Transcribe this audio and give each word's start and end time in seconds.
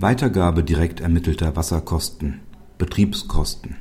Weitergabe 0.00 0.62
direkt 0.62 1.00
ermittelter 1.00 1.56
Wasserkosten 1.56 2.38
Betriebskosten 2.78 3.74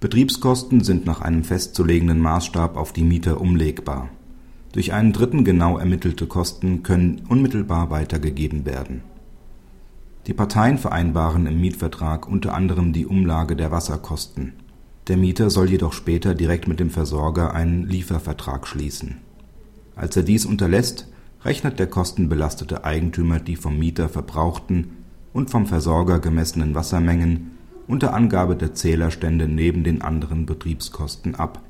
Betriebskosten 0.00 0.84
sind 0.84 1.06
nach 1.06 1.22
einem 1.22 1.44
festzulegenden 1.44 2.20
Maßstab 2.20 2.76
auf 2.76 2.92
die 2.92 3.04
Mieter 3.04 3.40
umlegbar. 3.40 4.10
Durch 4.72 4.92
einen 4.92 5.14
Dritten 5.14 5.46
genau 5.46 5.78
ermittelte 5.78 6.26
Kosten 6.26 6.82
können 6.82 7.22
unmittelbar 7.26 7.88
weitergegeben 7.88 8.66
werden. 8.66 9.00
Die 10.26 10.34
Parteien 10.34 10.76
vereinbaren 10.76 11.46
im 11.46 11.58
Mietvertrag 11.58 12.28
unter 12.28 12.52
anderem 12.52 12.92
die 12.92 13.06
Umlage 13.06 13.56
der 13.56 13.70
Wasserkosten. 13.70 14.52
Der 15.08 15.16
Mieter 15.16 15.48
soll 15.48 15.70
jedoch 15.70 15.94
später 15.94 16.34
direkt 16.34 16.68
mit 16.68 16.80
dem 16.80 16.90
Versorger 16.90 17.54
einen 17.54 17.88
Liefervertrag 17.88 18.66
schließen. 18.66 19.22
Als 19.94 20.18
er 20.18 20.22
dies 20.22 20.44
unterlässt, 20.44 21.08
rechnet 21.46 21.78
der 21.78 21.86
kostenbelastete 21.86 22.84
Eigentümer 22.84 23.38
die 23.38 23.54
vom 23.54 23.78
Mieter 23.78 24.08
verbrauchten 24.08 24.96
und 25.32 25.48
vom 25.48 25.66
Versorger 25.66 26.18
gemessenen 26.18 26.74
Wassermengen 26.74 27.52
unter 27.86 28.12
Angabe 28.14 28.56
der 28.56 28.74
Zählerstände 28.74 29.46
neben 29.46 29.84
den 29.84 30.02
anderen 30.02 30.44
Betriebskosten 30.44 31.36
ab. 31.36 31.62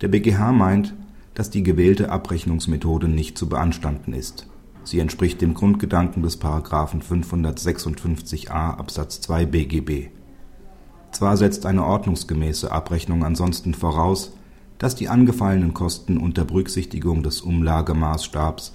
Der 0.00 0.08
BGH 0.08 0.50
meint, 0.50 0.94
dass 1.34 1.50
die 1.50 1.62
gewählte 1.62 2.10
Abrechnungsmethode 2.10 3.06
nicht 3.06 3.38
zu 3.38 3.48
beanstanden 3.48 4.12
ist. 4.12 4.48
Sie 4.82 4.98
entspricht 4.98 5.40
dem 5.40 5.54
Grundgedanken 5.54 6.24
des§ 6.24 6.40
556a 7.02 8.48
Absatz 8.76 9.20
2 9.20 9.46
BGB. 9.46 10.08
Zwar 11.12 11.36
setzt 11.36 11.64
eine 11.64 11.84
ordnungsgemäße 11.84 12.72
Abrechnung 12.72 13.24
ansonsten 13.24 13.74
voraus, 13.74 14.32
dass 14.78 14.96
die 14.96 15.08
angefallenen 15.08 15.74
Kosten 15.74 16.18
unter 16.18 16.44
Berücksichtigung 16.44 17.22
des 17.22 17.40
Umlagemaßstabs 17.40 18.72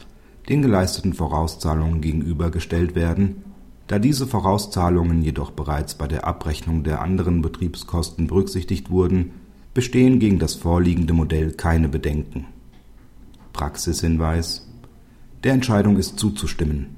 den 0.49 0.61
geleisteten 0.61 1.13
Vorauszahlungen 1.13 2.01
gegenübergestellt 2.01 2.95
werden, 2.95 3.43
da 3.87 3.99
diese 3.99 4.27
Vorauszahlungen 4.27 5.21
jedoch 5.21 5.51
bereits 5.51 5.95
bei 5.95 6.07
der 6.07 6.25
Abrechnung 6.25 6.83
der 6.83 7.01
anderen 7.01 7.41
Betriebskosten 7.41 8.27
berücksichtigt 8.27 8.89
wurden, 8.89 9.31
bestehen 9.73 10.19
gegen 10.19 10.39
das 10.39 10.55
vorliegende 10.55 11.13
Modell 11.13 11.51
keine 11.51 11.87
Bedenken. 11.87 12.45
Praxishinweis 13.53 14.67
Der 15.43 15.53
Entscheidung 15.53 15.97
ist 15.97 16.19
zuzustimmen. 16.19 16.95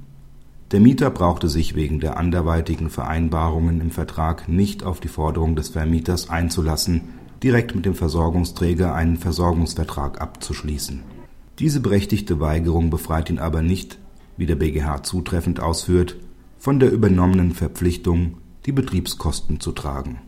Der 0.71 0.79
Mieter 0.79 1.09
brauchte 1.09 1.49
sich 1.49 1.75
wegen 1.75 1.99
der 1.99 2.17
anderweitigen 2.17 2.89
Vereinbarungen 2.89 3.81
im 3.81 3.91
Vertrag 3.91 4.47
nicht 4.47 4.83
auf 4.83 4.99
die 4.99 5.07
Forderung 5.07 5.55
des 5.55 5.69
Vermieters 5.69 6.29
einzulassen, 6.29 7.01
direkt 7.43 7.75
mit 7.75 7.85
dem 7.85 7.95
Versorgungsträger 7.95 8.93
einen 8.93 9.17
Versorgungsvertrag 9.17 10.21
abzuschließen. 10.21 11.18
Diese 11.59 11.81
berechtigte 11.81 12.39
Weigerung 12.39 12.89
befreit 12.89 13.29
ihn 13.29 13.39
aber 13.39 13.61
nicht, 13.61 13.97
wie 14.37 14.45
der 14.45 14.55
BGH 14.55 15.03
zutreffend 15.03 15.59
ausführt, 15.59 16.15
von 16.57 16.79
der 16.79 16.91
übernommenen 16.91 17.53
Verpflichtung, 17.53 18.37
die 18.65 18.71
Betriebskosten 18.71 19.59
zu 19.59 19.73
tragen 19.73 20.21